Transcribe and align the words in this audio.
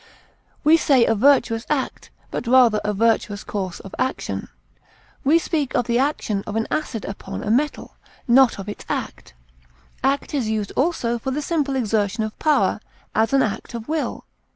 We 0.63 0.77
say 0.77 1.05
a 1.05 1.13
virtuous 1.13 1.63
act, 1.69 2.09
but 2.31 2.47
rather 2.47 2.81
a 2.83 2.91
virtuous 2.91 3.43
course 3.43 3.79
of 3.81 3.93
action. 3.99 4.47
We 5.23 5.37
speak 5.37 5.75
of 5.75 5.85
the 5.85 5.99
action 5.99 6.43
of 6.47 6.55
an 6.55 6.65
acid 6.71 7.05
upon 7.05 7.43
a 7.43 7.51
metal, 7.51 7.97
not 8.27 8.57
of 8.57 8.67
its 8.67 8.83
act. 8.89 9.35
Act 10.03 10.33
is 10.33 10.49
used, 10.49 10.71
also, 10.75 11.19
for 11.19 11.29
the 11.29 11.43
simple 11.43 11.75
exertion 11.75 12.23
of 12.23 12.39
power; 12.39 12.79
as, 13.13 13.31
an 13.31 13.43
act 13.43 13.75
of 13.75 13.87
will. 13.87 14.25